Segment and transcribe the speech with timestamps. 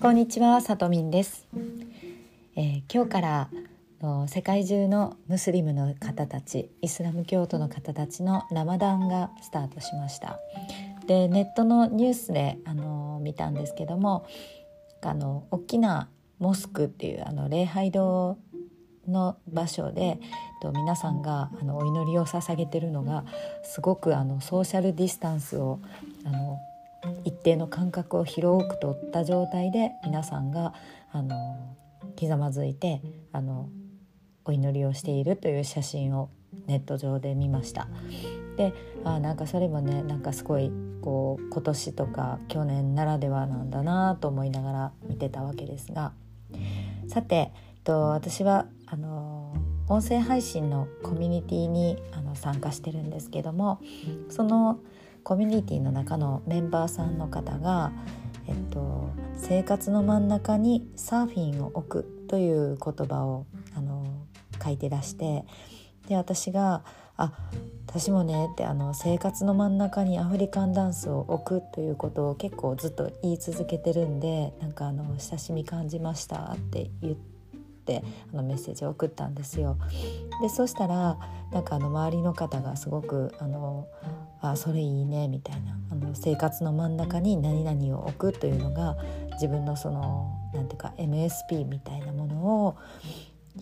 [0.00, 1.48] こんにちは、さとみんです、
[2.54, 3.50] えー、今日から
[4.28, 10.38] 世界中のムスリムの方たち、イスラム教徒の方たちのラマダンがスタートしました。
[11.08, 14.24] で、ネットのニュースであの見たんですけども、
[15.02, 16.08] あの大きな
[16.38, 18.38] モスクっていうあの礼拝堂
[19.08, 20.20] の場所で
[20.62, 23.24] 皆さんがあのお祈りを捧げてるのが
[23.64, 25.80] すごくあのソーシャルディスタンスを
[26.24, 26.60] あの
[27.24, 30.74] 一定の間隔を広く取った状態で皆さんが
[31.12, 31.76] あの
[32.16, 33.00] ひざまずいて
[33.32, 33.68] あの
[34.44, 36.30] お祈りをしているという写真を
[36.66, 37.88] ネット上で見ました。
[38.56, 38.74] で
[39.04, 46.12] あなんかそれもねなんかすごいこう今年とか去年ならではなんだなと思いながら見てたわけですが
[47.06, 47.52] さて
[47.84, 49.54] と私はあの
[49.88, 53.80] 音声配信のコミュニティにあの参加してるんですけども
[54.28, 54.80] その
[55.24, 57.92] コミュニティの中のメンバーさんの方が、
[58.46, 64.04] えっと、生活の真ん中にサーフィンを置くという言葉をあの
[64.62, 65.44] 書いて出して
[66.08, 66.82] で私が
[67.16, 67.32] 「あ
[67.86, 77.28] 私もね」ってあの生活の真ん中にアフリカンダンスを置くということを結構ずっと言い続けてるんでなんかあの親しみ感じましたって言って。
[78.34, 79.78] あのメッセージを送ったんですよ。
[80.42, 81.16] でそしたら
[81.50, 83.86] なんかあの周りの方がすごくあの
[84.40, 88.96] あそれいいねみたいなあの生活の真ん中に何々を置くというのが
[89.32, 92.76] 自分のそのなんていうか MSP みたいなものを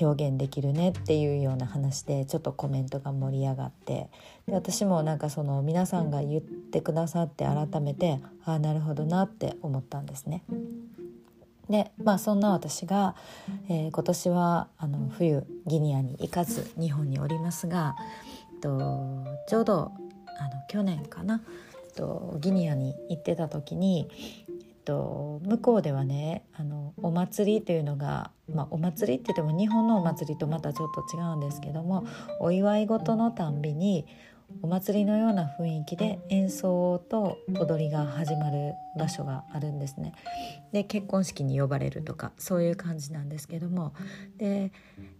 [0.00, 4.08] 表現できるねっていうような話でちょっとコメントが盛り上がって
[4.46, 10.44] で私もなんかその皆さんが言ってくださって改めてああなるほどなって思ったんですね。
[11.68, 13.14] でまあそんな私が、
[13.68, 17.94] えー、今年はあの冬ギニアに行かず日本におりますが、
[18.54, 19.92] えっと、ちょうど
[20.42, 21.42] あの去年かな、
[21.84, 24.08] えっと、ギニアに行ってた時に、
[24.48, 24.54] えっ
[24.84, 32.04] と、向こうではねあのお祭りというのが、まあ、お祭りって言っても日本のお祭りとまたちょっと違うんですけども
[32.40, 34.06] お祝い事のたんびに
[34.60, 40.12] お祭りのような雰囲気で演奏と踊りが始まる場所があるんですね。
[40.72, 43.94] で結婚式に呼ばれるとかそういう感じなんですけども
[44.38, 44.72] で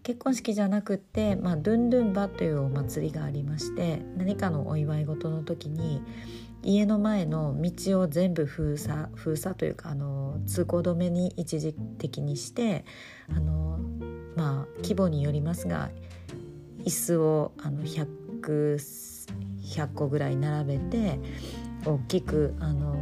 [0.03, 6.03] 結婚式じゃなくって、まあ、ドゥンドゥンバというお祭りがありまして何かのお祝い事の時に
[6.63, 12.85] 家の前の道を全部封鎖封鎖というかあの通行止めに一時的にして
[13.29, 13.79] あの
[14.37, 15.91] まあ規模によりますが
[16.85, 18.79] 椅子をあの100
[19.73, 21.19] 100個ぐらい並べて
[21.85, 22.95] 大きくあの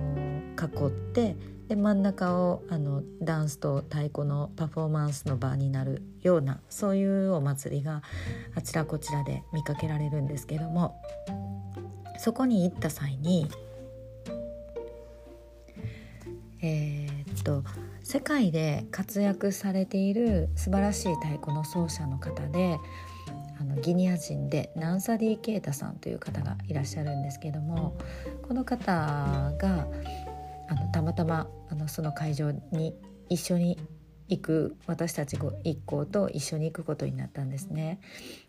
[0.59, 1.37] 囲って
[1.69, 8.03] で真ん中をあのダンスと太鼓のパフォーマンスの場になるようなそういうお祭りが
[8.57, 11.01] あちらこちらで見かけられるんですけども
[12.19, 13.49] そこに行った際に
[16.63, 17.63] えー、っと
[18.03, 22.79] 世界で活躍されている素晴らしい太鼓の奏者の方で
[23.61, 27.97] あのギニア人でナンサディ・ケータさんという方がいらっしゃるんですけども
[28.43, 29.87] この方が
[30.69, 32.95] あのたまたまあのその会場に
[33.29, 33.79] 一緒に
[34.29, 38.01] 行く私たち一行と一緒に行くことになったんですね。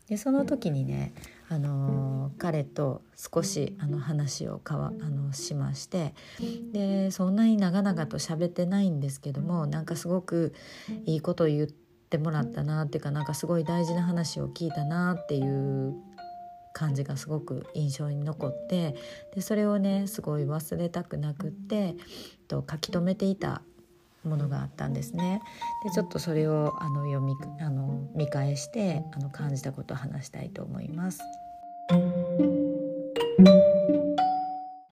[0.08, 1.14] でその時にね、
[1.48, 6.14] あの彼と少しあの話をかわあのしまして
[6.74, 10.54] でそんなに長々と喋ってないんですけどもなんかすごく
[11.06, 11.81] いいことを言って
[12.12, 15.96] ってもらったなっていうかなんかすごい大事な話を聞いたなっていう
[16.74, 18.96] 感じがすごく印象に残って
[19.34, 21.96] でそれをねすごい忘れたくなくって
[22.50, 23.62] と書き留めていた
[24.26, 25.42] ものがあったんですね。
[25.86, 31.22] でちょっとそれをあの読みあの見返してあの感じたことを話したいと思います。